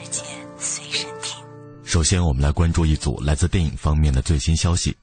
[1.91, 4.95] 首先，我们来关注一组来自电影方面的最新消息。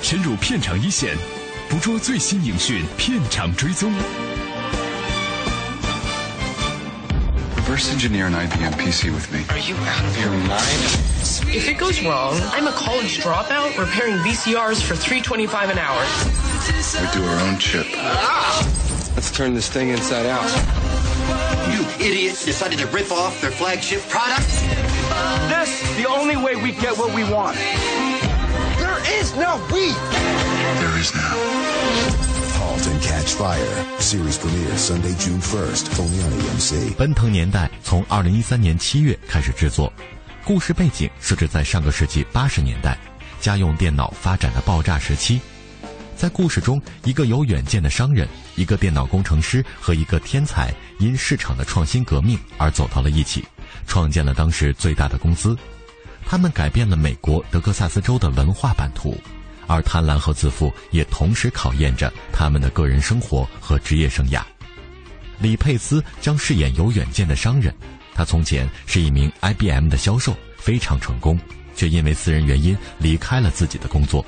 [0.00, 1.16] 深入片场一线，
[1.68, 3.92] 捕捉最新影讯，片场追踪。
[7.56, 9.40] Reverse engineer an IBM PC with me.
[9.48, 10.86] Are you out of your mind?
[11.48, 16.00] If it goes wrong, I'm a college dropout repairing VCRs for 325 an hour.
[17.02, 17.88] We do our own chip.
[19.16, 20.46] Let's turn this thing inside out.
[21.97, 24.45] You idiots decided to rip off their flagship product?
[25.49, 27.57] This the only way we get what we want.
[28.77, 29.89] There is no we.
[30.77, 31.33] There is now.
[32.59, 36.93] Halt and Catch Fire series premiere Sunday, June 1st, only on AMC.
[36.95, 39.91] 奔腾年代从二零一三年七月开始制作，
[40.45, 42.95] 故事背景设置在上个世纪八十年代，
[43.41, 45.41] 家用电脑发展的爆炸时期。
[46.18, 53.44] 在故事中，一个有远见的商人、一个电脑工程师和一个天才，因市场的创新革命而走到了一起，
[53.86, 55.56] 创建了当时最大的公司。
[56.26, 59.16] 他们改变了美国德克萨斯州的文化版图，
[59.68, 64.42] 而贪婪和自负也同时考验着他们的个人生活和职业生涯。
[65.38, 67.72] 李佩斯将饰演有远见的商人，
[68.12, 71.38] 他从前是一名 IBM 的销售，非常成功，
[71.76, 74.26] 却因为私人原因离开了自己的工作。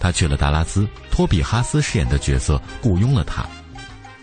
[0.00, 3.46] 他去了达拉斯，托比哈斯饰演的角色雇佣了他，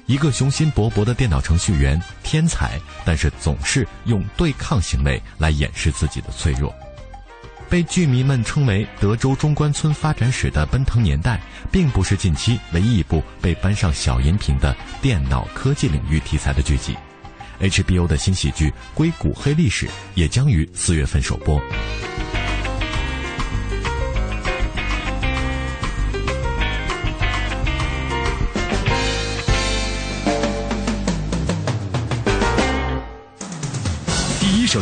[0.07, 6.73] 一个雄心勃勃的电脑程序员，天才，但是总是用对抗行为来掩饰自己的脆弱。
[7.69, 11.35] 被剧迷们称为德州中关村发展史的《奔腾年代》，
[11.69, 16.95] 并不是近期唯一一部被搬上小荧屏的电脑科技领域题材的剧集。
[17.59, 19.85] HBO 的新喜剧《硅谷黑历史》
[20.15, 21.61] 也将于四月份首播。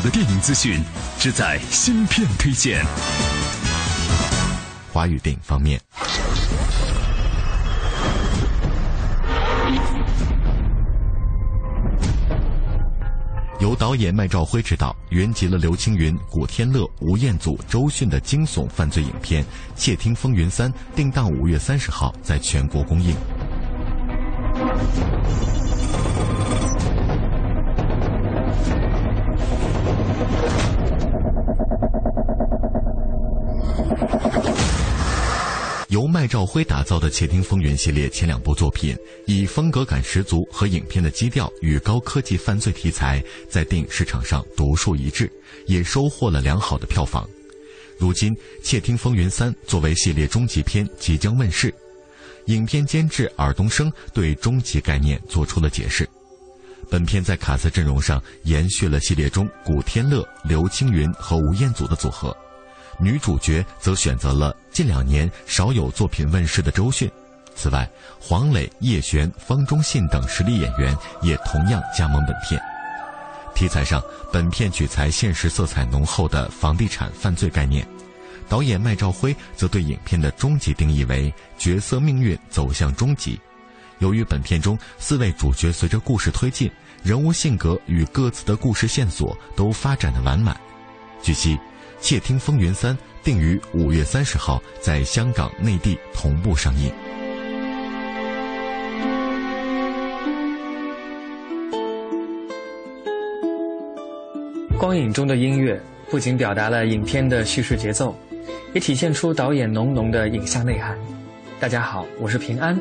[0.05, 0.79] 的电影资讯，
[1.17, 2.85] 只在新片推荐。
[4.93, 5.81] 华语电影方面，
[13.59, 19.43] 由导演麦兆辉执导，云集了刘青云、古天乐、吴彦祖、周迅的惊悚犯罪影片
[19.75, 23.15] 《窃听风云三》，定档五月三十号在全国公映。
[35.89, 38.97] 由麦兆辉打造的《窃听风云》系列前两部作品，
[39.27, 45.31] 以风格感十足和影片的基调与高科技犯罪题材，在电影市场上独树一帜，
[45.67, 47.25] 也收获了良好的票房。
[47.97, 51.73] 如今，《窃听风云三》作为系列终极篇即将问世，
[52.47, 56.05] 影片监制尔冬升对终极概念做出了解释。
[56.89, 62.35] 本片在卡斯阵容上延续了系列中古天乐、刘青云和吴彦祖的组合。
[62.99, 67.09] 女主角则选择了近两年少有作品问世的周迅。
[67.55, 67.89] 此外，
[68.19, 72.61] 黄磊、叶璇、方中信等实力演员也同样加盟本片。
[73.53, 77.87] 题材上，本片取材现实色彩浓厚的房地产犯罪概念。
[78.49, 83.39] 导演麦兆辉则对影片的终极定义为角色命运走向终极。
[83.99, 86.69] 由于本片中四位主角随着故事推进，
[87.03, 90.59] 人物性格与各自的故事线索都发展的完满。
[91.23, 91.55] 据悉。
[91.99, 96.91] 《窃听风云三》定于五月三十号在香港、内地同步上映。
[104.77, 105.81] 光影中的音乐
[106.11, 108.15] 不仅表达了影片的叙事节奏，
[108.73, 110.95] 也体现出导演浓浓的影像内涵。
[111.59, 112.77] 大家好，我是平安。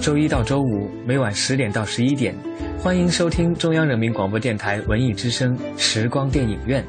[0.00, 2.34] 周一到周五每晚十点到十一点，
[2.78, 6.82] 欢迎收听中央人民广播电台文艺之声时光电影院。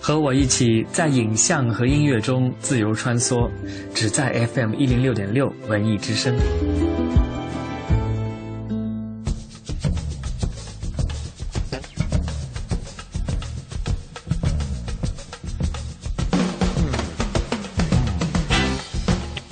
[0.00, 3.50] 和我一起在影像和音乐中自由穿梭，
[3.94, 6.34] 只在 FM 一零六点六文艺之声。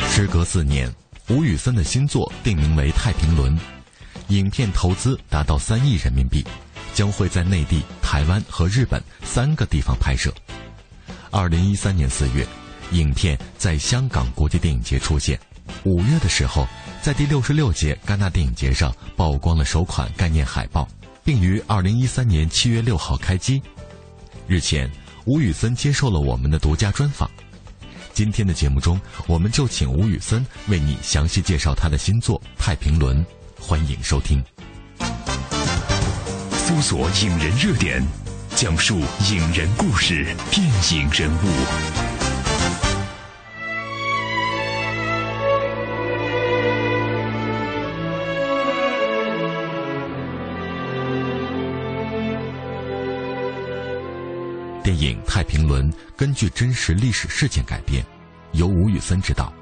[0.08, 0.90] 时隔四年，
[1.28, 3.52] 吴宇森的新作定名为《太平轮》，
[4.28, 6.42] 影片投资达到三亿人民币，
[6.96, 10.32] 将会在内地、台湾和日本三个地方拍摄。
[11.30, 12.46] 二零一三年四月，
[12.92, 15.38] 影片在香港国际电影节出现。
[15.84, 16.66] 五月的时候，
[17.02, 20.88] 在第六十六届戛纳电影节上曝光了首款概念海报，
[21.22, 23.62] 并于二零一三年七月六号开机。
[24.48, 24.90] 日前，
[25.26, 27.30] 吴宇森接受了我们的独家专访。
[28.14, 33.22] 今天的节目中，我们就请吴宇森为你详细介绍他的新作《太平轮》，
[33.60, 34.42] 欢迎收听。
[36.68, 38.02] 搜索影人热点，
[38.56, 38.98] 讲述
[39.30, 41.46] 影人故事，电影人物。
[54.82, 58.04] 电影《太平轮》根据真实历史事件改编，
[58.54, 59.52] 由吴宇森执导，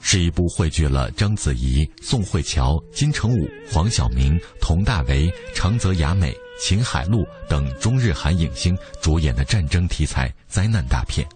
[0.00, 11.26] 是一部汇聚了章子怡、宋慧乔、金城武、黄晓明、佟大为、长泽雅美、秦海璐等中日韩影星主演的战争题材灾难大片，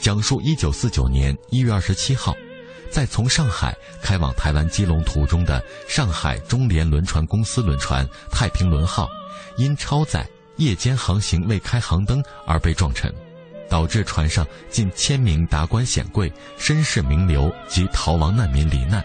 [0.00, 2.34] 讲述1949年1月27号，
[2.90, 9.08] 在从上海开往台湾基隆途中的上海中联轮船公司轮船“太平轮号”，
[9.56, 10.26] 因超载。
[10.56, 13.10] 夜间航行未开航灯而被撞沉，
[13.66, 19.02] 导致船上近千名达官显贵、绅士名流及逃亡难民罹难。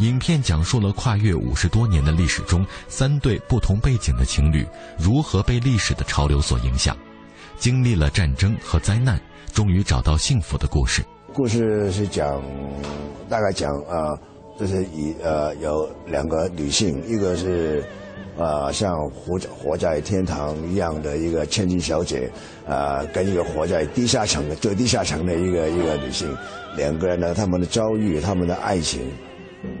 [0.00, 4.66] 影片讲述了跨越五十多年的历史中，三对不同背景的情侣
[4.98, 6.96] 如何被历史的潮流所影响，
[7.58, 9.20] 经历了战争和灾难，
[9.52, 11.04] 终于找到幸福的故事。
[11.34, 12.42] 故事是讲，
[13.28, 14.16] 大概讲啊，
[14.58, 17.84] 就是以呃有两个女性，一个是。
[18.38, 22.30] 啊，像活活在天堂一样的一个千金小姐，
[22.66, 26.34] 啊，跟一个活在地下城的最地下城的一个一个女性，
[26.74, 29.02] 两个人呢，他们的遭遇，他们的爱情。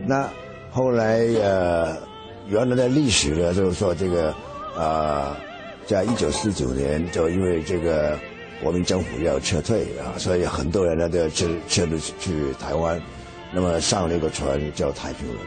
[0.06, 0.28] 那
[0.70, 1.96] 后来呃，
[2.48, 4.34] 原来的历史呢，就是说这个
[4.76, 5.36] 啊，
[5.86, 8.18] 在一九四九年，就因为这个
[8.62, 13.00] 国民政府要撤退啊，所以很多人呢都要撤撤了去台湾，
[13.52, 15.38] 那么上了一个船叫太平轮。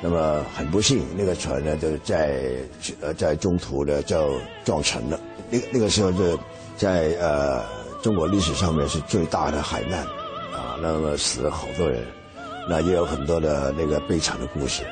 [0.00, 2.40] 那么很不幸，那个船呢，就在
[3.00, 5.18] 呃在中途呢就撞沉了。
[5.50, 6.38] 那那个时候就
[6.76, 7.64] 在呃
[8.00, 10.04] 中国历史上面是最大的海难，
[10.54, 12.04] 啊，那么死了好多人，
[12.68, 14.84] 那也有很多的那个悲惨的故事。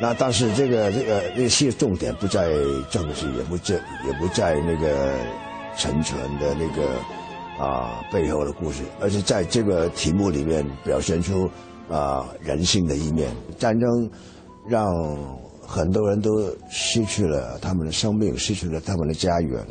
[0.00, 2.48] 那但是这个这个这些重点不在
[2.90, 3.74] 政治，也不在
[4.06, 5.12] 也不在那个
[5.76, 6.94] 沉船的那个
[7.62, 11.50] 啊背后的故事，而是在这个题目里面表现出。
[11.90, 14.08] 啊，人性的一面，战争
[14.68, 14.86] 让
[15.60, 16.30] 很多人都
[16.70, 19.66] 失去了他们的生命，失去了他们的家园。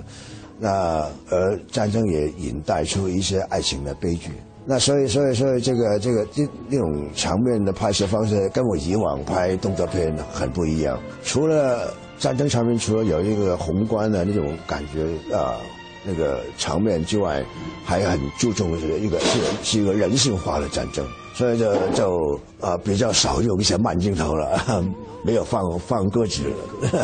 [0.59, 4.31] 那而战争也引带出一些爱情的悲剧。
[4.71, 10.95] 那所以，所以，所以这个这个这那种场面的拍摄方式，跟我以往拍动作片很不一样。
[11.23, 15.05] 除了战争场面，除了有一个宏观的那种感觉
[15.35, 15.57] 啊，
[16.05, 17.43] 那个场面之外，
[17.83, 21.03] 还很注重的是一个是是一个人性化的战争。
[21.39, 24.83] 所以就就啊比较少用一些慢镜头了，
[25.23, 26.43] 没有放放鸽子。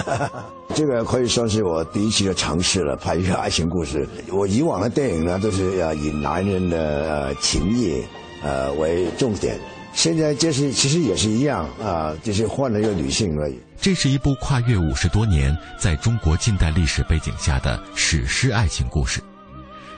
[0.76, 4.06] 这个可以说是我第一期的尝试了，拍一个爱情故事。
[4.30, 8.04] 我以往的电影呢都是要以男人的情谊
[8.44, 9.58] 呃为重点，
[9.94, 13.58] 现在就是其实也是一样啊，就是换了一个女性而已。
[13.80, 19.22] 这是一部跨越五十多年，在中国近代历史背景下的史诗爱情故事，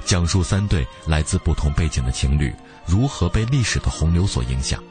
[0.05, 2.53] 讲述三对来自不同背景的情侣。
[2.87, 4.81] 如何被历史的洪流所影响？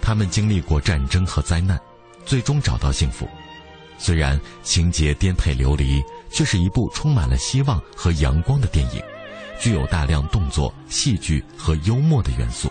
[0.00, 1.80] 他们经历过战争和灾难，
[2.26, 3.28] 最终找到幸福。
[3.98, 9.02] 虽然情节颠沛流离，却是一部充满了希望和阳光的电影，
[9.60, 12.68] 具有大量动作、戏剧和幽默的元素。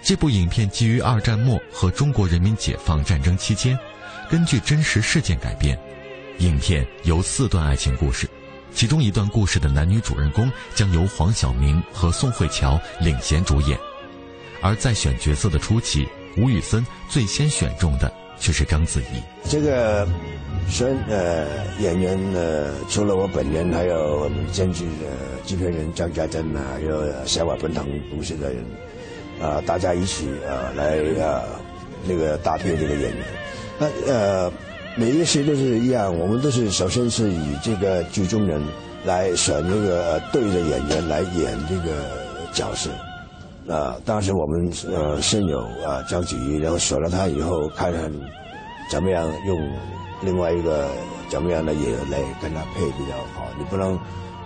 [0.00, 3.76] 这部影片基于二战末和中国人民解放战争期间，
[4.30, 5.76] 根据真实事件改编。
[6.38, 8.28] 影片由四段爱情故事。
[8.74, 13.78] 其中一段故事的男女主人公将由黄晓明和宋慧乔领衔主演，
[14.60, 19.22] 而在选角色的初期，吴宇森最先选中的却是章子怡。
[19.48, 20.08] 这个
[20.68, 21.46] 选呃
[21.78, 28.64] 演员呢，除了我本人，还有我们监制的制片人张家珍啊，还有小瓦奔腾公司的人
[29.40, 31.42] 啊，大家一起啊来啊
[32.04, 33.24] 那个搭配这个演员。
[33.78, 34.52] 那呃。
[34.94, 38.62] 每一个戏都是一样，我们都是首先是以这个剧中人
[39.04, 41.92] 来选这个对的演员来演这个
[42.52, 42.90] 角色。
[43.68, 48.12] 啊，当时我们呃先有啊张子怡，然后选了她以后，看看
[48.90, 49.70] 怎么样用
[50.20, 50.88] 另外一个
[51.30, 53.46] 怎么样的演员来跟她配比较好。
[53.58, 53.96] 你不能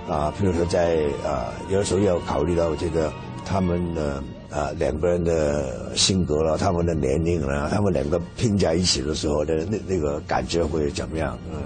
[0.08, 3.12] 啊，譬如说在啊，有时候要考虑到这个
[3.44, 4.22] 他们的。
[4.50, 11.36] 啊，两个人的性格了，他们的年龄了，他们两个拼在一起的时候的那那个感觉会怎么样？
[11.52, 11.62] 嗯，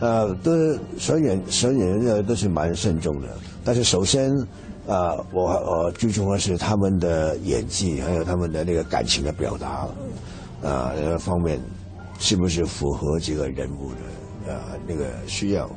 [0.00, 0.52] 呃，都
[0.98, 3.28] 选演选演员的都是蛮慎重的。
[3.64, 4.30] 但是首先，
[4.86, 9.86] 啊，我我最重要是他们的演技，还有他们的那个感情的表达，
[10.68, 11.60] 啊，方面
[12.18, 13.90] 是不是符合这个人物
[14.46, 15.70] 的啊那个需要？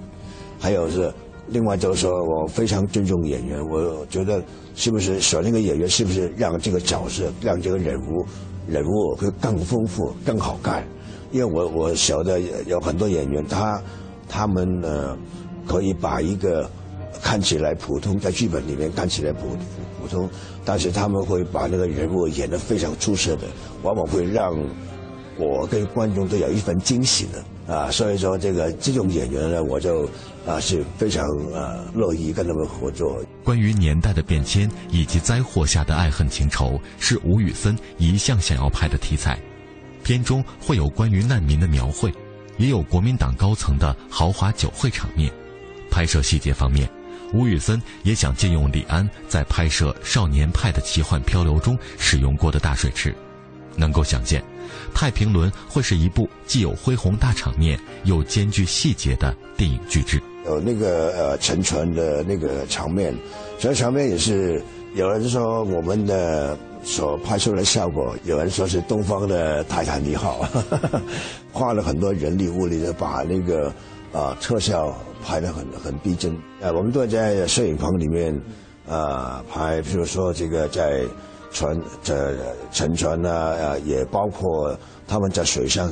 [0.60, 1.14] 还有是
[1.48, 4.42] 另外就是说我非常尊重演员，我觉得
[4.76, 8.26] 是不是选那个演员，是不是让这个角色让这个人物
[8.68, 10.84] 人物会更丰富、更好看？
[11.32, 13.82] 因为我我晓得有很多演员他。
[14.26, 15.16] 他们呢，
[15.68, 16.68] 可以把一个
[17.22, 19.42] 看起来普通，在剧本里面看起来普
[20.02, 20.28] 普通，
[20.66, 23.44] 但是他们会把那个人物演得非常出色的，
[23.84, 24.52] 往往会让
[25.38, 27.92] 我跟观众都有一份惊喜的啊。
[27.92, 30.08] 所以说，这个这种演员呢，我就
[30.48, 33.22] 啊是非常啊乐意跟他们合作。
[33.54, 39.38] 关于年代的变迁以及灾祸下的爱恨情仇，是吴宇森一向想要拍的题材。
[40.04, 42.12] 片中会有关于难民的描绘。
[42.58, 45.32] 也有国民党高层的豪华酒会场面。
[45.92, 46.90] 拍摄细节方面，
[47.32, 53.16] 吴宇森也想借用李安在拍摄《少年派的奇幻漂流》中使用过的大水池。
[53.76, 54.42] 能够想见，
[54.96, 60.20] 《太平轮》会是一部既有恢宏大场面又兼具细节的电影巨制。
[60.46, 63.16] 有那个呃沉船的那个场面，
[63.60, 64.62] 这场面也是
[64.94, 66.58] 有人说我们的。
[66.86, 70.46] 所拍出来的效果，有人说是东方的泰坦尼克号，
[71.54, 73.72] 花了很多人力物力的把那个
[74.12, 76.38] 啊特效拍得很很逼真。
[76.60, 78.38] 呃，我们都在摄影棚里面
[78.86, 81.06] 啊拍，比如说这个在
[81.54, 82.36] 船这
[82.70, 85.90] 沉船呢，呃，也包括他们在水上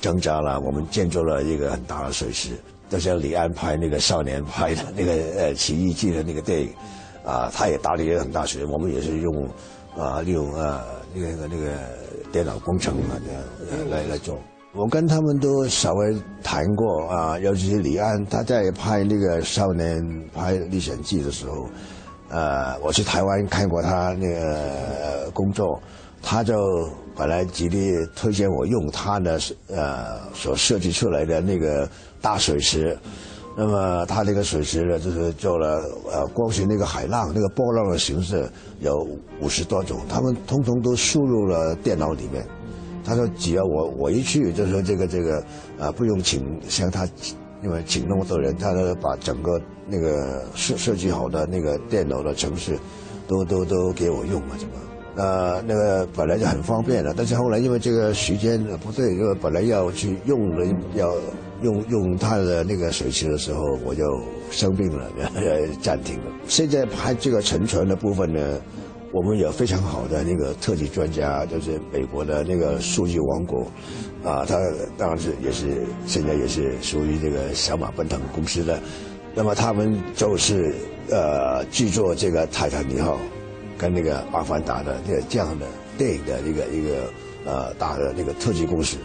[0.00, 0.60] 挣扎了。
[0.60, 2.50] 我们建筑了一个很大的水池，
[2.88, 6.70] 就像李安拍那个少年拍的 那个呃奇遇记的那个电影，
[7.24, 9.48] 啊，他也搭了一很大学，我们也是用。
[9.96, 11.72] 啊，利用啊那个那个
[12.30, 14.38] 电脑工程啊这样来来做。
[14.72, 20.00] 我跟他们都稍微谈过啊，尤其是李安，他在拍那个《少年
[20.32, 21.68] 拍历险记》的时候，
[22.28, 25.82] 呃，我去台湾看过他那个工作，
[26.22, 26.54] 他就
[27.16, 31.88] 本来极力推荐我用他的呃所设计出来的那个
[32.20, 32.98] 大水池。
[33.60, 35.82] 那么他那个水池呢，就是做了
[36.12, 38.48] 呃，光学那个海浪那个波浪的形式
[38.78, 38.96] 有
[39.40, 42.46] 五十多种，他们通通都输入了电脑里面。
[43.04, 45.42] 他说只要我我一去，就说这个这个
[45.76, 47.04] 啊，不用请像他，
[47.60, 52.78] 因为请那么多人，他都把整个那个设设计好的那个电脑的程式，
[53.26, 54.74] 都都都给我用了，怎么？
[55.16, 61.12] 呃，那个本来就很方便了，但是后来因为这个时间不对，因为本来要去用了要。
[61.62, 64.04] 用用他的那个水池的时候，我就
[64.50, 65.10] 生病了，
[65.82, 66.32] 暂停了。
[66.46, 68.60] 现在拍这个沉船的部分呢，
[69.12, 73.66] 我们有非常好的那个特技专家，就是美国的那个数据王国，
[74.22, 74.56] 啊，他
[74.96, 78.78] 当然是也是现在也是属于这个小马奔腾公司的。
[79.34, 80.74] 那么他们就是
[81.10, 83.18] 呃制作这个泰坦尼克号
[83.76, 87.12] 跟那个阿凡达的这个这样的电影的一个一个
[87.44, 88.96] 呃大的那个特技公司。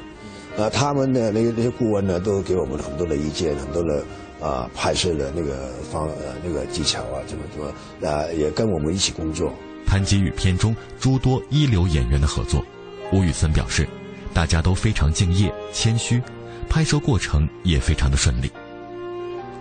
[0.55, 4.05] 呃，他们的那些那些顾问呢，都给我们很多的意见，很多的
[4.39, 9.51] 啊拍摄的那个方呃那个技巧啊，怎么怎么啊，也跟我们一起工作。
[9.85, 12.63] 谈及与片中诸多一流演员的合作，
[13.11, 13.87] 吴宇森表示，
[14.33, 16.21] 大家都非常敬业、谦虚，
[16.69, 18.51] 拍摄过程也非常的顺利。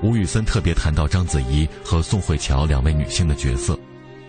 [0.02, 3.78] 吴宇森特别谈到章子怡和宋慧乔两位女性的角色，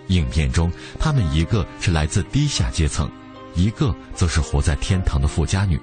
[0.07, 3.09] 影片中她们一个是来自低下阶层，
[3.53, 5.79] 一个则是活在天堂的富家女。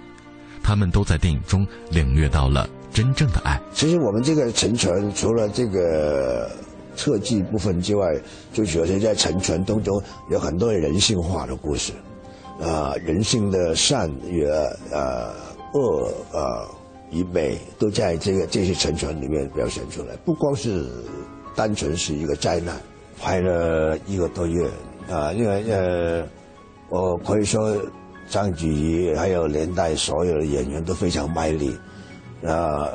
[0.63, 3.61] 他们都在电影中领略到了真正的爱。
[3.73, 6.51] 其实我们这个沉船，除了这个
[6.97, 8.07] 特技部分之外，
[8.53, 10.01] 就主要是在沉船当中
[10.31, 11.93] 有很多人性化的故事，
[12.61, 15.33] 啊，人性的善与呃
[15.73, 16.67] 恶啊
[17.11, 20.17] 与美都在这个这些沉船里面表现出来。
[20.25, 20.87] 不光是
[21.55, 22.77] 单纯是一个灾难，
[23.21, 24.69] 拍了一个多月
[25.09, 26.27] 啊，因为呃，
[26.89, 27.77] 我可以说。
[28.31, 31.77] 张子怡还有连带所有的演员都非常卖力，
[32.47, 32.89] 啊，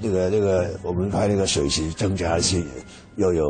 [0.00, 2.64] 那个那个我们拍那个水池挣扎戏，
[3.16, 3.44] 又有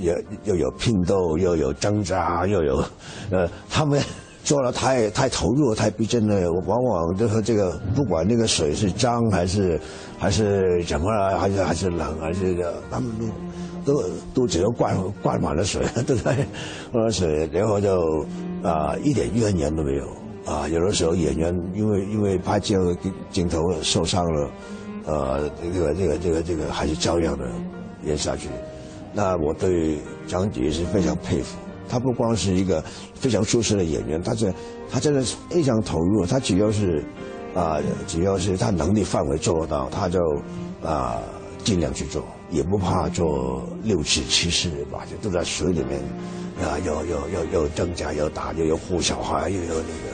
[0.00, 2.84] 又又有拼斗，又有挣扎，又有，
[3.30, 4.02] 呃，他们
[4.42, 6.50] 做的太太投入，太逼真了。
[6.66, 9.80] 往往就说这个不管那个水是脏还是
[10.18, 13.08] 还是怎么了，还是还是冷还是个他们
[13.84, 16.44] 都都都只要灌灌满了水，对不对？
[16.90, 18.26] 灌了水，然后就
[18.64, 20.21] 啊一点怨言都没有。
[20.44, 22.96] 啊，有的时候演员因为因为拍这个
[23.30, 24.50] 镜头受伤了，
[25.04, 27.48] 呃，这个这个这个这个还是照样的
[28.04, 28.48] 演下去。
[29.12, 31.56] 那我对张杰是非常佩服，
[31.88, 32.82] 他不光是一个
[33.14, 34.52] 非常出色的演员，他是
[34.90, 36.24] 他真的是非常投入。
[36.26, 37.04] 他只要是
[37.54, 40.18] 啊，只要是他能力范围做到，他就
[40.82, 41.18] 啊
[41.62, 46.00] 尽量去做，也不怕做六次、七次、吧，就，都在水里面，
[46.66, 50.11] 啊，又又又又挣扎，又打，又有护小孩，又有那个，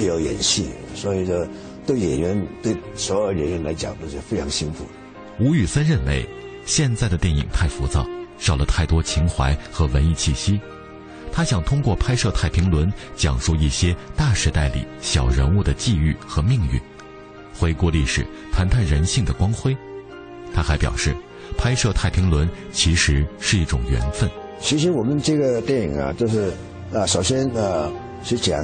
[0.00, 1.46] 又有演戏，所以说
[1.86, 5.44] 对演员对所有演员来讲都是非常辛苦的。
[5.44, 6.26] 吴宇森认为，
[6.66, 8.06] 现在的电影太浮躁，
[8.38, 10.60] 少了太多情怀和文艺气息。
[11.32, 16.80] 他想通过拍摄《太平轮》，讲述一些大时代里小人物的际遇和命运，
[17.54, 19.76] 回顾历史，谈谈人性的光辉。
[20.52, 21.14] 他还表示，
[21.56, 24.28] 拍摄《太平轮》其实是一种缘分。
[24.60, 26.52] 其实我们这个电影啊，就是
[26.92, 27.90] 啊，首先啊
[28.24, 28.62] 是讲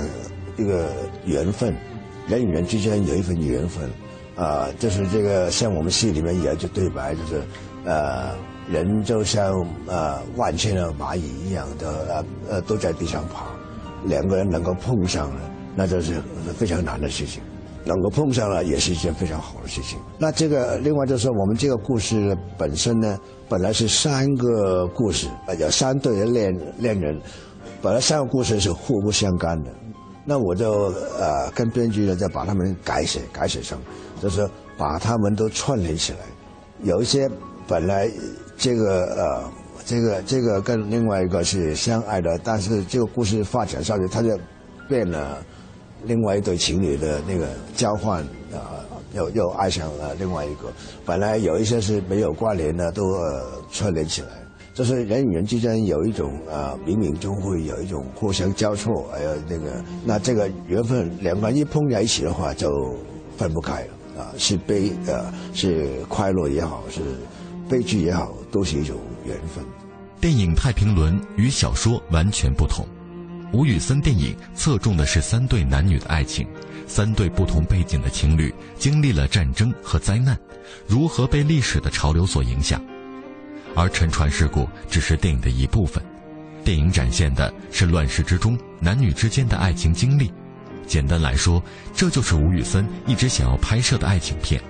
[0.57, 0.89] 一个
[1.25, 1.75] 缘分，
[2.27, 3.91] 人与人之间有一份缘分
[4.35, 7.43] 啊，就是这个像我们戏里面有一句对白，就是
[7.85, 8.35] 呃，
[8.71, 13.47] 人就像呃万千的蚂蚁一样的呃呃都在地上爬，
[14.05, 15.41] 两个人能够碰上了，
[15.75, 16.21] 那就是
[16.57, 17.43] 非常难的事情。
[17.85, 19.97] 能够碰上了也是一件非常好的事情。
[20.19, 23.17] 那这个另外就是我们这个故事本身呢，
[23.49, 25.29] 本来是三个故事，
[25.61, 27.17] 有三对恋恋人，
[27.81, 29.71] 本来三个故事是互不相干的。
[30.27, 33.79] 那我就呃跟编剧呢，再把他们改写改写成，
[34.21, 36.19] 就是把他们都串联起来。
[36.83, 37.31] 有一些
[37.67, 38.11] 本来
[38.59, 39.51] 这个呃
[39.85, 44.37] 这个这个跟另外一个是相爱的，但是这个故事发展上去，他就
[44.89, 45.39] 变了。
[46.05, 48.79] 另外一对情侣的那个交换啊，
[49.13, 50.71] 又又爱上了另外一个。
[51.05, 53.03] 本来有一些是没有关联的，都
[53.73, 54.29] 串联起来。
[54.77, 62.69] 就是人与人之间有一种啊，冥冥中会有一种互相交错，还有那个，那这个缘分两个人一碰在一起的话，就
[63.39, 64.29] 分不开了啊。
[64.37, 67.01] 是悲啊，是快乐也好，是
[67.71, 69.65] 悲剧也好，都是一种缘分。
[70.21, 72.87] 电影《太平轮》与小说完全不同。
[73.55, 76.47] 吴宇森电影侧重的是三对男女的爱情，
[76.87, 80.39] 三对不同背景的情侣经历了战争和灾难，
[80.87, 82.79] 如何被历史的潮流所影响？
[83.77, 86.03] 而沉船事故只是电影的一部分，
[86.65, 90.33] 电影展现的是乱世之中男女之间的爱情经历。
[90.87, 91.63] 简单来说，
[91.95, 94.61] 这就是吴宇森一直想要拍摄的爱情片。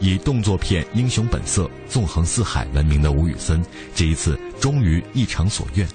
[0.00, 3.62] 以动作片《英雄本色》纵横四海闻名的吴宇森，
[3.94, 5.86] 这一次终于一偿所愿，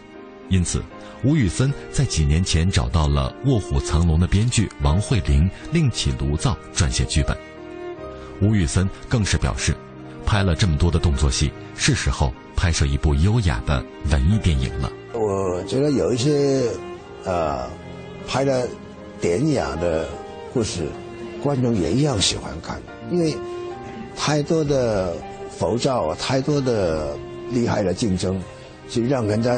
[0.49, 0.83] 因此。
[1.23, 7.37] 吴宇森在几年前找到了《卧虎藏龙》的编剧王慧玲，另起炉灶撰写剧本。
[8.41, 9.75] 吴宇森更是表示，
[10.31, 14.89] 拍了这么多的动作戏，是时候拍摄一部优雅的文艺电影了。
[15.11, 16.69] 我觉得有一些，
[17.25, 17.67] 呃，
[18.25, 18.65] 拍的
[19.19, 20.07] 典雅的
[20.53, 20.87] 故事，
[21.43, 23.35] 观众也一样喜欢看，因为
[24.15, 25.13] 太多的
[25.49, 27.13] 浮躁，太多的
[27.49, 28.41] 厉害的竞争，
[28.87, 29.53] 就让人家。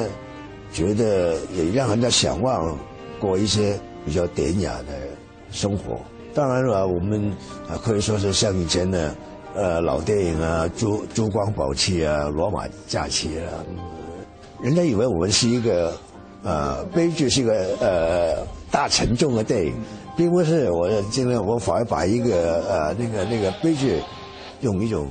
[0.71, 2.75] 觉得也让人家想望
[3.19, 5.07] 过一些比较典雅的
[5.51, 6.01] 生活。
[6.33, 7.31] 当然了，我们
[7.69, 9.15] 啊可以说是像以前的
[9.55, 13.63] 呃老电影啊，《珠珠光宝气》啊，《罗马假期》啊，
[14.61, 15.93] 人家以为我们是一个
[16.43, 19.73] 呃悲剧，是一个呃大沉重的电影，
[20.17, 20.71] 并不是。
[20.71, 24.01] 我尽量我反而把一个呃那个那个悲剧
[24.61, 25.07] 用一种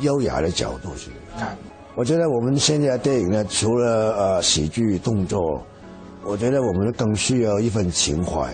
[0.00, 1.56] 优雅的角度去看。
[1.94, 5.38] 我觉得我们现在电影呢，除了呃喜剧动作，
[6.24, 8.48] 我觉得我们更需要一份情怀。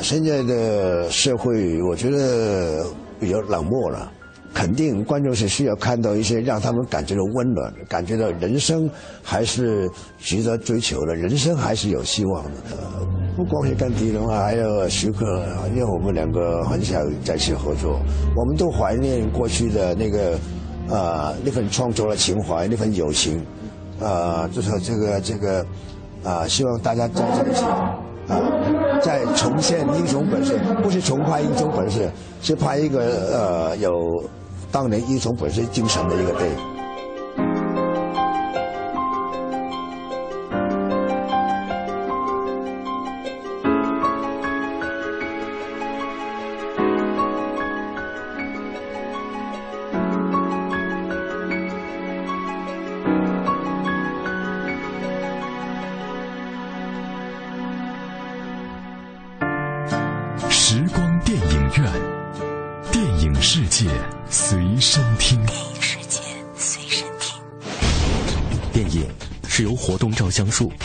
[0.00, 2.84] 现在的社会，我觉得
[3.18, 4.12] 比较冷漠了，
[4.54, 8.88] 肯定观众是需要看到一些让他们感觉到温暖，感觉到人生
[9.22, 12.50] 还是值得追求的，人生还是有希望的。
[13.36, 15.42] 不光是跟狄龙啊，还有徐克，
[15.74, 18.00] 因为我们两个很想再次合作，
[18.36, 20.38] 我们都怀念过去的那个。
[20.86, 23.42] 啊，那份创作的情怀，那份友情，
[23.98, 25.64] 啊，就是这个这个，
[26.22, 27.66] 啊，希望大家在这个
[28.28, 32.00] 啊，再重现英雄本色，不是重拍英雄本色，
[32.42, 33.00] 是拍一个
[33.32, 33.90] 呃有
[34.74, 36.73] 当年英雄本身精神的一个电影。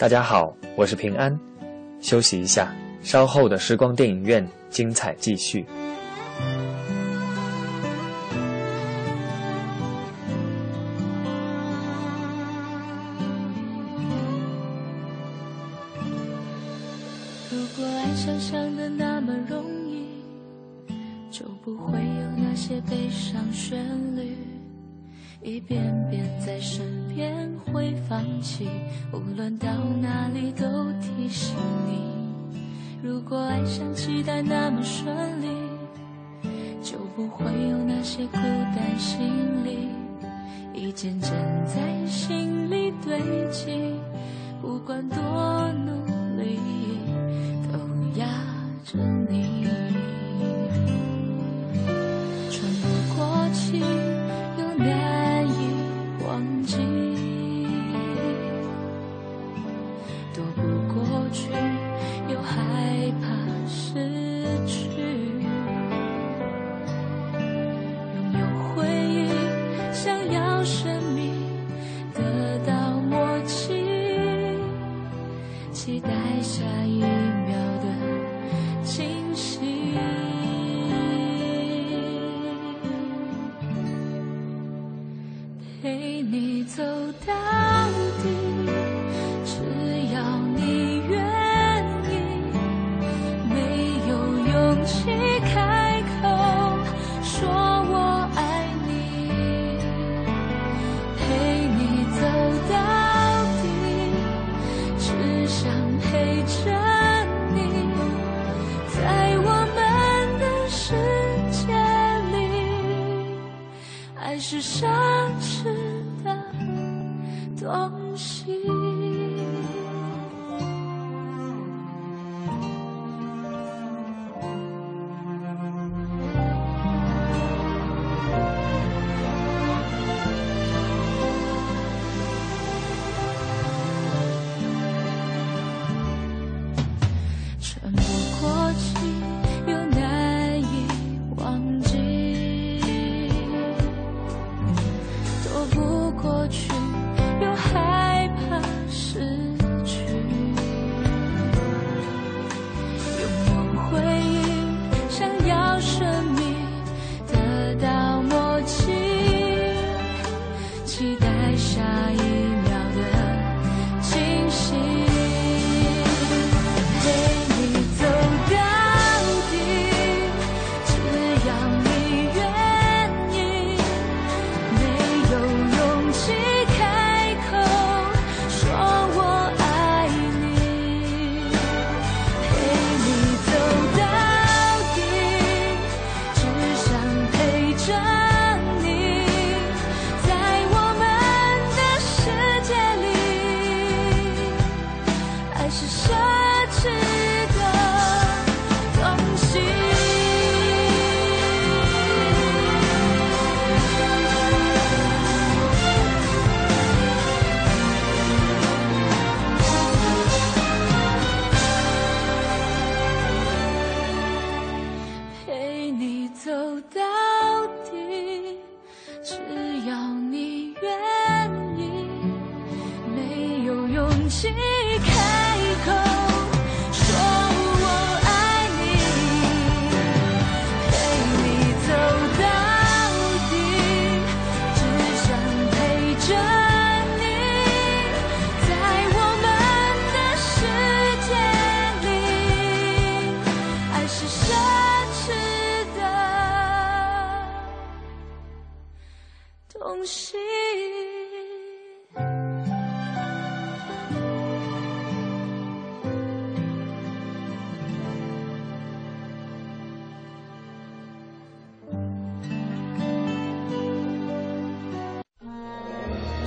[0.00, 1.38] 大家好，我是平安。
[2.00, 5.66] 休息一下，稍后的时光电影院精彩继续。
[17.50, 20.06] 如果爱想象的那么容易，
[21.30, 23.76] 就不会有那些悲伤旋
[24.16, 24.34] 律，
[25.42, 26.58] 一遍遍在。
[28.40, 28.68] 起，
[29.12, 29.68] 无论到
[30.00, 30.64] 哪里都
[31.00, 31.54] 提醒
[31.86, 32.10] 你。
[33.02, 35.46] 如果爱像期待那么顺利，
[36.82, 39.20] 就不会有那些孤单心
[39.64, 39.88] 里，
[40.74, 41.32] 一件件
[41.66, 43.18] 在心里堆
[43.50, 43.94] 积，
[44.60, 45.18] 不管多
[45.84, 46.58] 努力，
[47.72, 47.78] 都
[48.20, 48.26] 压
[48.84, 48.98] 着
[49.30, 49.66] 你。
[52.50, 53.80] 喘不过气，
[54.58, 55.19] 又难。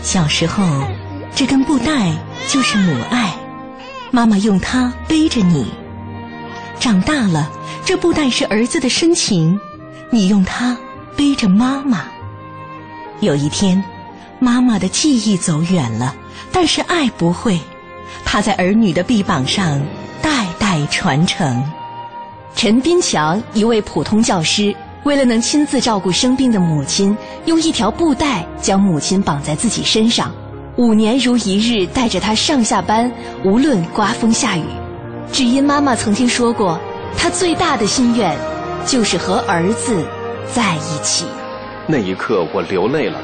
[0.03, 0.63] 小时候，
[1.33, 2.13] 这根布带
[2.47, 3.33] 就是母爱。
[4.11, 5.65] 妈妈用它背着你。
[6.79, 7.49] 长大了，
[7.83, 9.59] 这布袋是儿子的深情，
[10.11, 10.77] 你用它
[11.17, 12.05] 背着妈妈。
[13.23, 13.83] 有一天，
[14.39, 16.15] 妈妈的记忆走远了，
[16.51, 17.59] 但是爱不会，
[18.25, 19.81] 它在儿女的臂膀上
[20.21, 21.63] 代代传承。
[22.55, 30.31] 陈斌强，一位普通教师，为了能亲自照顾生病的母亲，用一条布带将母亲绑在自己身上，
[30.75, 33.11] 五年如一日带着她上下班，
[33.43, 34.63] 无论刮风下雨。
[35.31, 36.79] 只因妈妈曾经说过，
[37.17, 38.37] 她最大的心愿
[38.85, 40.05] 就是和儿子
[40.53, 41.25] 在一起。
[41.85, 43.19] 那一刻，我流泪了。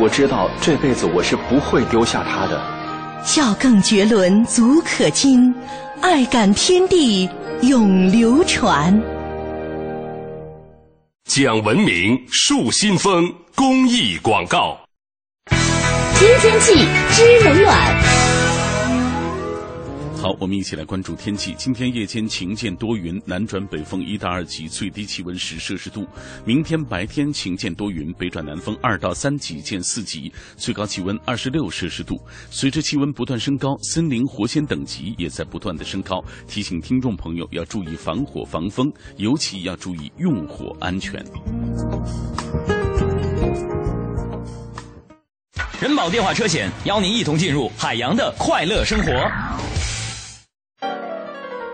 [0.00, 2.60] 我知道这辈子我是不会丢下他的。
[3.24, 5.54] 孝更绝伦足可惊，
[6.00, 7.28] 爱感天地
[7.62, 9.00] 永流传。
[11.24, 14.76] 讲文明树新风公益广告。
[16.14, 16.74] 新天气
[17.12, 18.23] 知冷暖。
[20.24, 21.54] 好，我们一起来关注天气。
[21.58, 26.06] 今天夜间晴间多云，南转北风一到二级，最低气温十摄氏度。
[26.46, 32.18] 明天白天晴间多云，北转南风二到三级见四级，最高气温二十六摄氏度。
[32.48, 41.22] 随着气温不断升高，森林火险等级也在不断的升高，提醒听众朋友要注意防火防风，尤其要注意用火安全。
[45.82, 49.30] 人保电话车险邀您一同进入海洋的快乐生活。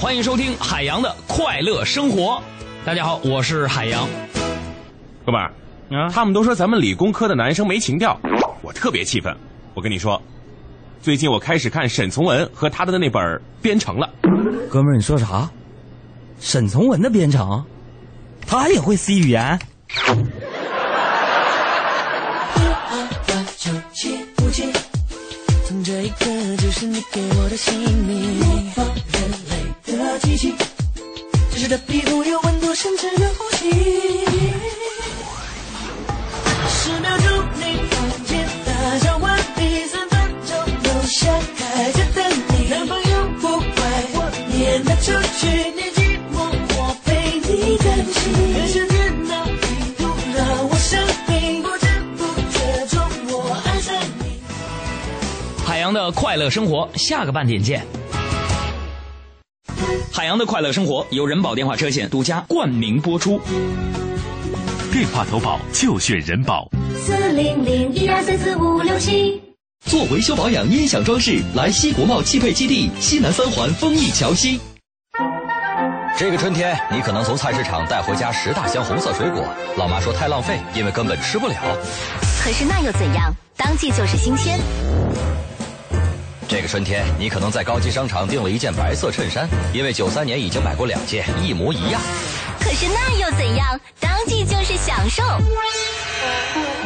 [0.00, 2.40] 欢迎收听海洋的快乐生活。
[2.84, 4.08] 大家好，我是海洋。
[5.26, 5.52] 哥们儿，
[5.90, 8.16] 啊，他们都说咱们理工科的男生没情调，
[8.62, 9.36] 我特别气愤。
[9.74, 10.22] 我跟你说，
[11.02, 13.20] 最近我开始看沈从文和他的那本
[13.60, 14.08] 《编程》了。
[14.70, 15.50] 哥们儿，你说啥？
[16.38, 17.48] 沈从文的《编程》，
[18.46, 19.58] 他也会 C 语言？
[25.84, 26.26] 这一刻
[26.58, 29.57] 就是你给我的姓名。
[29.96, 30.54] 的机器，
[31.50, 33.70] 真实的皮肤有温度，甚至有呼吸。
[36.68, 42.68] 十秒钟你房间大小完毕，三分钟留下开着等你。
[42.68, 43.80] 男朋友不怪
[44.14, 46.36] 我，撵他出去，你寂寞
[46.76, 48.18] 我陪你担心。
[48.54, 50.00] 看着电脑地图
[50.36, 53.00] 让我生病，不知不觉中
[53.32, 54.24] 我爱上你。
[55.64, 57.84] 海洋的快乐生活，下个半点见。
[60.28, 63.40] 海洋的快乐生活由人保电话车险独家冠名播出。
[64.92, 66.68] 电话投保就选人保。
[66.98, 69.40] 四零零一二三四五六七。
[69.86, 74.60] 做维修保养、音响装饰，来西国贸汽配基地西南三环丰益桥西。
[76.18, 79.42] 这个春天，你可能从菜市场带回家十大箱红色水果，
[79.78, 81.54] 老妈说太浪费，因为根本吃不了。
[82.44, 83.32] 可是那又怎样？
[83.56, 84.60] 当季就是新鲜。
[86.48, 92.00] 这个春天，你可能在高级商场订了一件白色衬衫，因为九三年已经买过两件，一模一样。
[92.58, 93.78] 可是那又怎样？
[94.00, 95.22] 当季就是享受。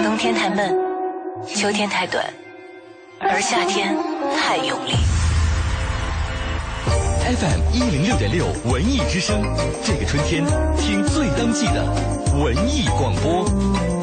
[0.02, 0.76] 冬天太闷，
[1.54, 2.26] 秋天太短，
[3.20, 3.96] 而夏天
[4.36, 4.94] 太用力。
[7.24, 9.42] FM 一零六点六文艺之声，
[9.84, 10.44] 这个春天
[10.76, 11.84] 听最当季的
[12.34, 14.01] 文艺广播。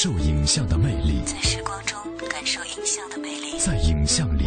[0.00, 1.98] 受影像的魅力，在时光中
[2.30, 4.44] 感受影像的魅力，在影像里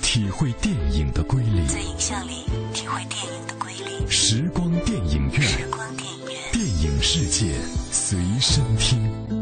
[0.00, 4.08] 体会电影的瑰丽，在影像里体会电影的瑰丽。
[4.08, 7.52] 时光电影院，时光电影院，电影世界
[7.90, 9.41] 随身听。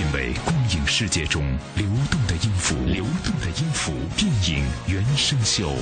[0.00, 1.44] 品味光影世界中
[1.76, 3.92] 流动的音符，流动的音符。
[4.16, 5.70] 电影原声秀，《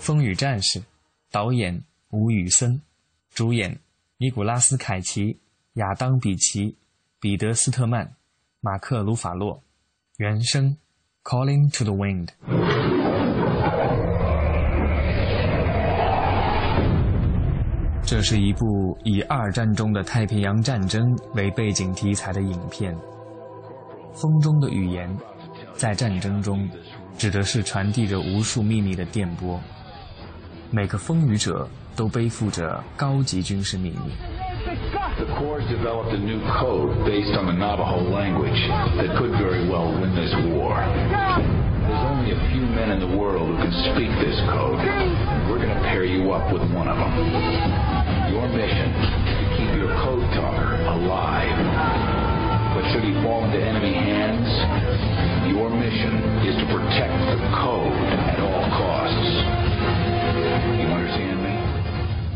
[0.00, 0.80] 风雨战士》，
[1.30, 2.80] 导演吴宇森，
[3.34, 3.78] 主演
[4.16, 5.38] 尼古拉斯凯奇、
[5.74, 6.74] 亚当比奇、
[7.20, 8.14] 彼得斯特曼、
[8.62, 9.62] 马克鲁法洛，
[10.16, 10.74] 原声
[11.30, 12.28] 《Calling to the Wind》。
[18.06, 22.96] 这是一部以二战中的太平洋战争为背景题材的影片。
[24.12, 25.12] 风中的语言，
[25.72, 26.70] 在战争中，
[27.18, 29.60] 指的是传递着无数秘密的电波。
[30.70, 34.12] 每个风雨者都背负着高级军事秘密。
[35.16, 40.14] The Corps developed a new code based on the Navajo language that could very well win
[40.14, 40.80] this war.
[42.25, 44.81] There's only a few men in the world who can speak this code.
[45.45, 47.13] We're going to pair you up with one of them.
[48.33, 51.53] Your mission is to keep your code talker alive.
[52.73, 54.49] But should he fall into enemy hands,
[55.53, 57.93] your mission is to protect the code
[58.33, 59.29] at all costs.
[60.81, 61.53] You understand me?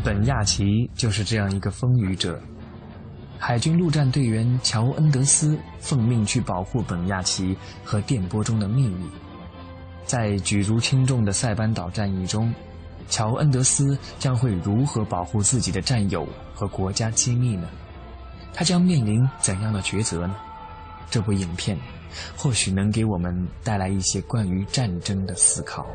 [0.04, 2.40] 本亚奇就是这样一个风雨者。
[3.36, 9.10] 海军陆战队员乔恩德斯奉命去保护本亚奇和电波中的秘密。
[10.11, 12.53] 在举足轻重的塞班岛战役中，
[13.07, 17.65] 乔恩德斯将会如何保护自己的战友和国家机密呢？
[18.53, 20.35] 他将面临怎样的抉择呢？
[21.09, 21.77] 这部影片
[22.35, 25.87] 或许能给我们带来一些关于战争的思考。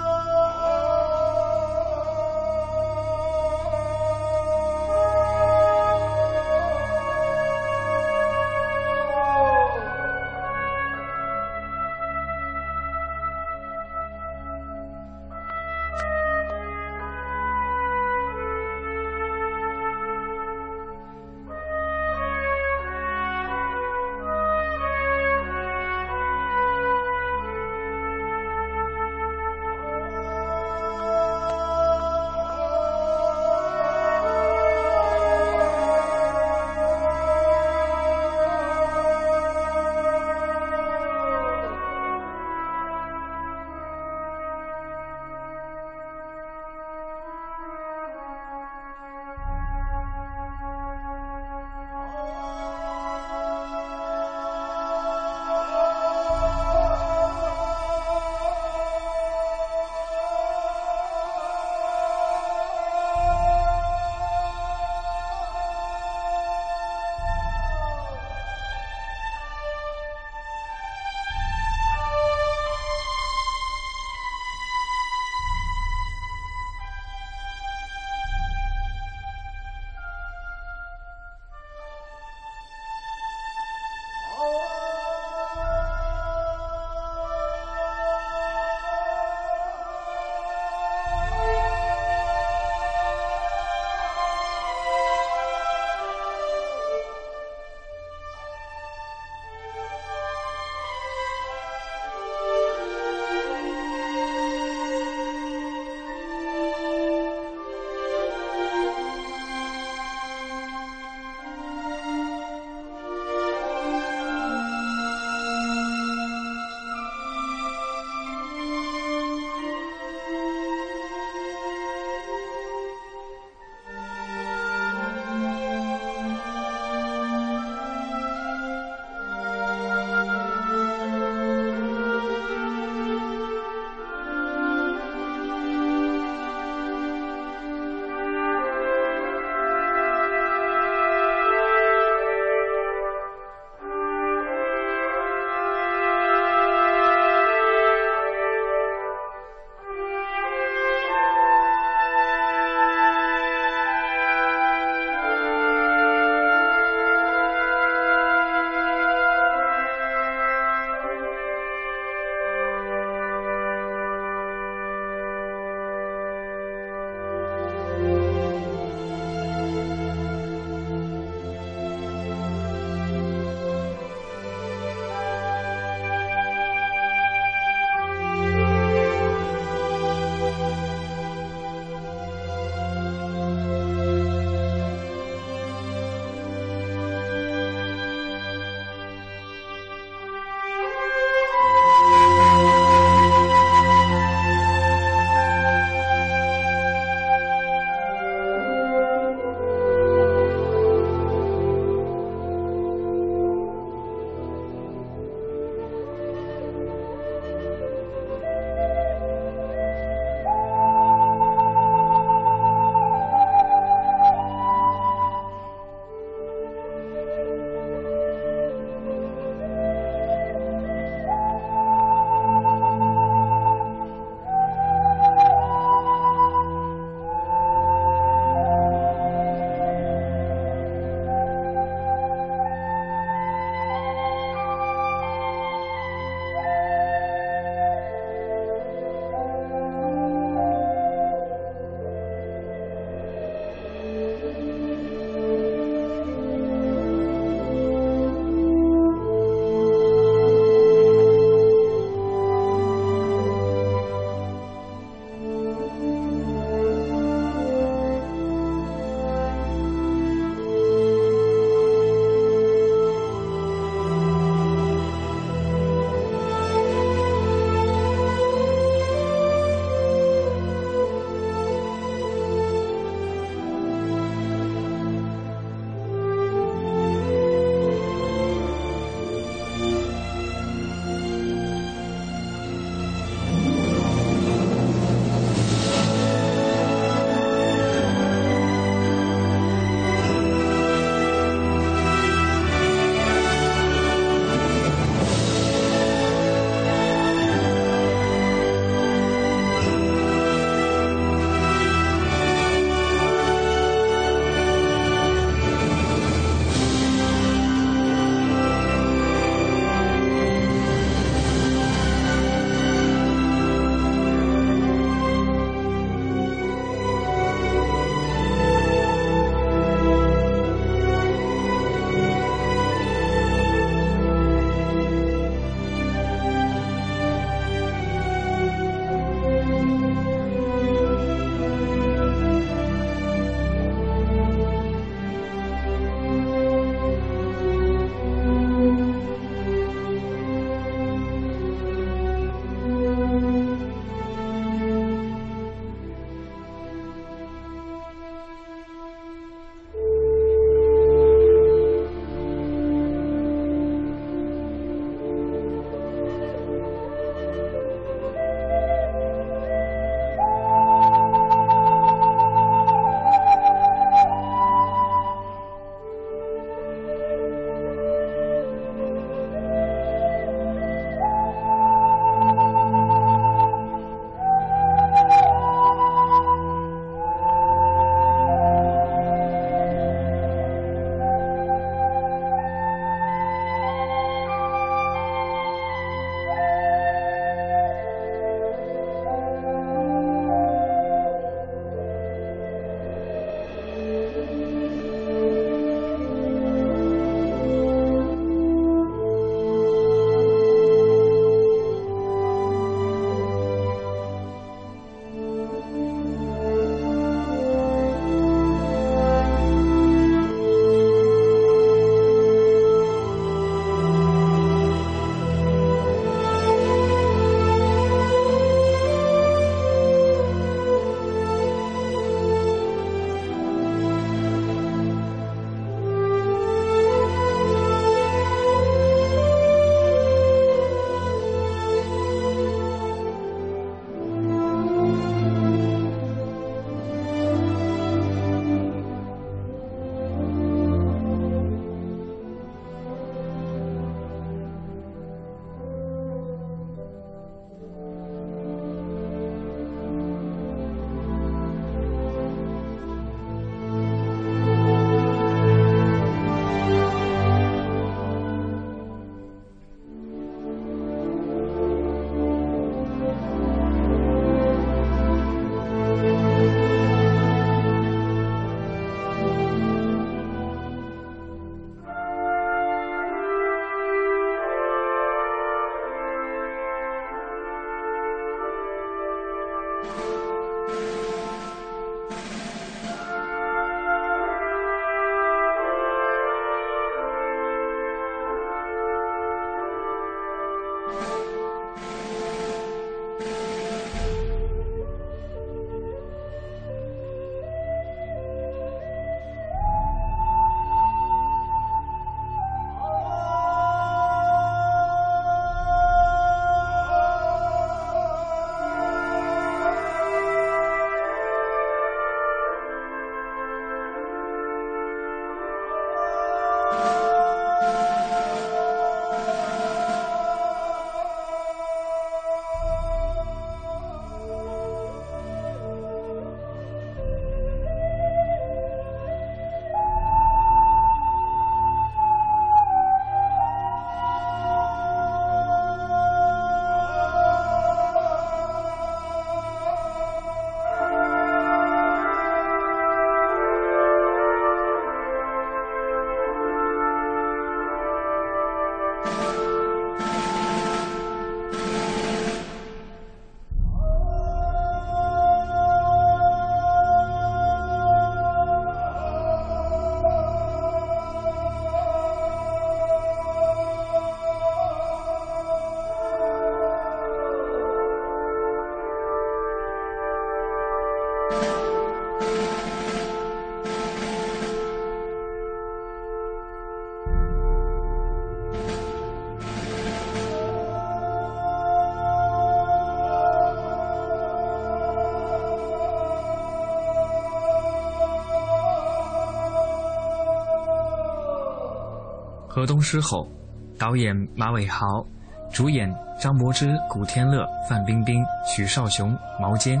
[592.72, 593.50] 河东狮吼，
[593.98, 595.26] 导演马伟豪，
[595.72, 596.08] 主演
[596.40, 600.00] 张柏芝、古天乐、范冰冰、许绍雄、毛尖，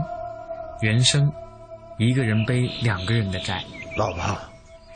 [0.80, 1.32] 原声，
[1.98, 3.64] 一个人背两个人的债。
[3.96, 4.38] 老婆，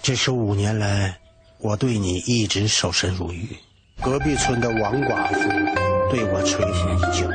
[0.00, 1.18] 这十五年来，
[1.58, 3.44] 我对你一直守身如玉。
[4.00, 5.48] 隔壁村的王寡妇
[6.12, 7.28] 对我垂涎已久，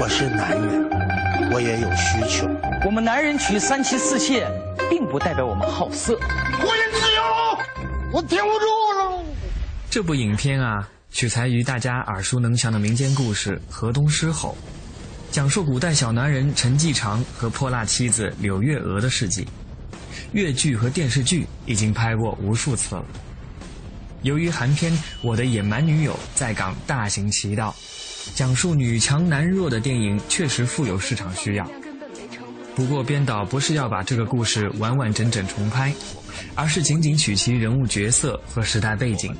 [0.00, 2.48] 我是男人，我也有需求。
[2.86, 4.46] 我们男人娶三妻四妾，
[4.88, 6.14] 并不代表我们好色。
[6.14, 7.22] 我也自由，
[8.12, 8.59] 我挺不住了。
[9.90, 14.56] 这部影片啊，取材于大家耳熟能详的民间故事《河东狮吼》，
[15.34, 19.44] 讲述古代小男人陈继常和泼辣妻子柳月娥的事迹。
[20.30, 23.04] 粤剧和电视剧已经拍过无数次了。
[24.22, 27.74] 由于韩片《我的野蛮女友》在港大行其道，
[28.32, 31.68] 讲述女强男弱的电影确实富有市场需要。
[32.76, 35.92] 不过，编导不是要把这个故事完完整整重拍，
[36.54, 39.34] 而是仅仅取其人物角色和时代背景，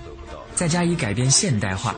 [0.60, 1.96] 再加以改编现代化，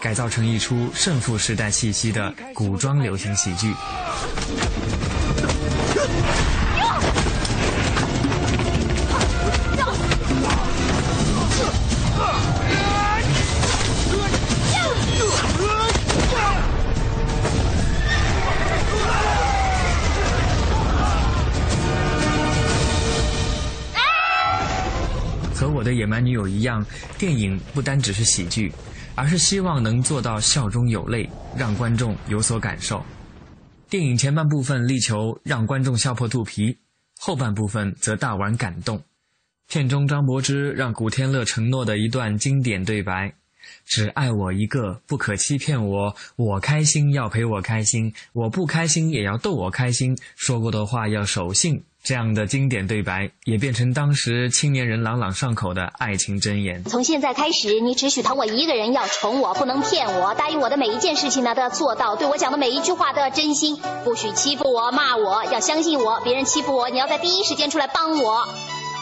[0.00, 3.72] 改造成一出胜负时代气息的古装流行喜剧。
[25.84, 26.84] 的野蛮女友一样，
[27.18, 28.72] 电影不单只是喜剧，
[29.14, 33.04] 而是希望能做到笑中有泪，让观众有所感受。
[33.88, 36.76] 电影前半部分力求让观众笑破肚皮，
[37.20, 39.00] 后半部分则大玩感动。
[39.68, 43.32] 片中张柏芝让古天乐承诺的一段经典对白
[43.86, 46.14] ：“只爱我一个，不可欺骗我。
[46.36, 50.18] 我开心要陪我开心，我不开心也要逗我开心。
[50.34, 56.84] 说过的话要守信。”这样的经典对白也变成当时青年人朗朗上口的爱情箴言。
[56.84, 60.34] 从现在开始，你只许疼我一个人，要宠我，不能骗我。
[60.34, 66.20] 答应我的每一件事情呢，都要做到；对我讲的每一句话都要真心，不许欺负我、骂我，要相信我。
[66.20, 68.46] 别人欺负我，你要在第一时间出来帮我。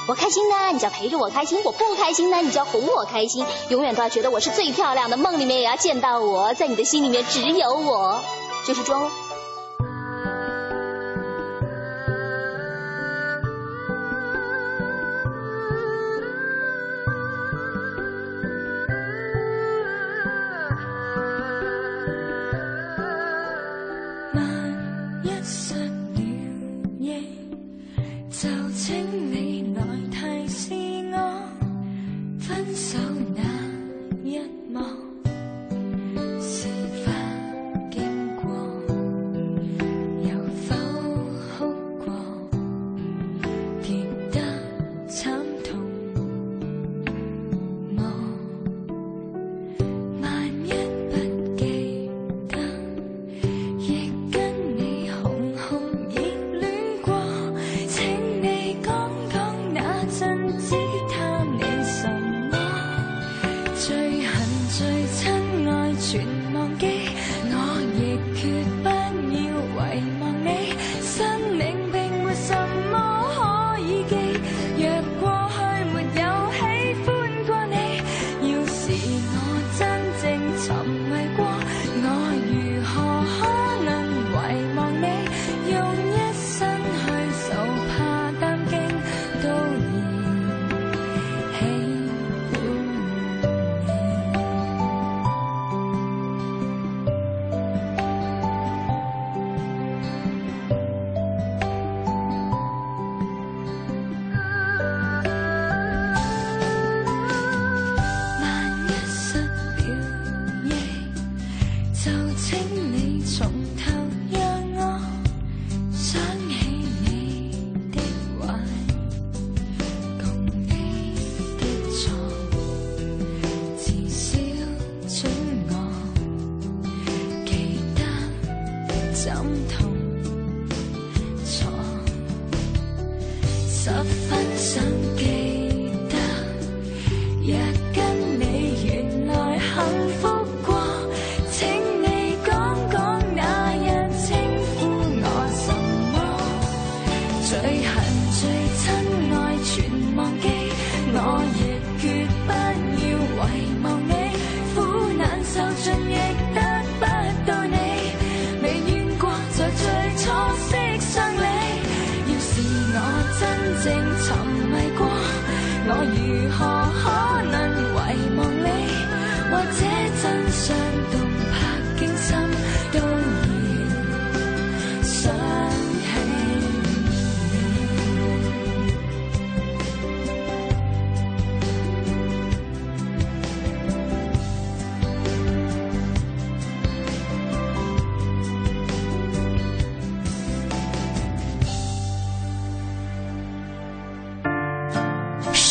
[0.07, 3.44] 我开心呢，你就要陪着我开心；我不开心呢，你就要哄我开心。
[3.70, 8.22] 永远都要觉得我是最漂亮的，梦里面也要见到我，在你的心里面只有我，
[8.64, 9.11] 就是装。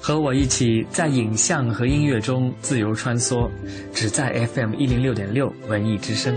[0.00, 3.50] 和我一起在影像和音乐中自由穿梭，
[3.92, 6.34] 只在 FM 一零六点六文艺之声。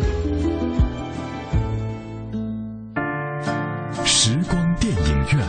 [4.05, 5.47] 时光电影院，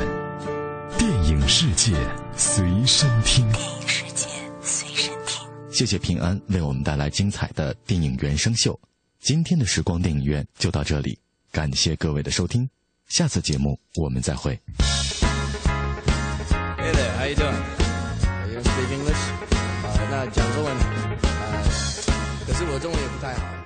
[0.98, 1.92] 电影世界
[2.36, 3.50] 随身听。
[3.52, 4.28] 电影世界
[4.60, 5.46] 随身听。
[5.70, 8.78] 谢谢平安为我们带来精彩的电影原声秀。
[9.20, 11.18] 今天的时光电影院就到这里，
[11.50, 12.68] 感谢各位的收听，
[13.08, 14.58] 下次节目我们再会。
[22.70, 23.61] 我中文也不太好。